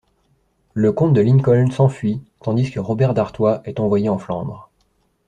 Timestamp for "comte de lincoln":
0.91-1.69